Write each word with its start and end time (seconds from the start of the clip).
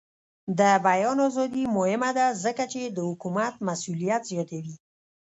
د 0.59 0.61
بیان 0.87 1.17
ازادي 1.27 1.63
مهمه 1.77 2.09
ده 2.17 2.25
ځکه 2.43 2.63
چې 2.71 2.81
د 2.85 2.97
حکومت 3.09 3.53
مسؤلیت 3.67 4.21
زیاتوي. 4.31 4.75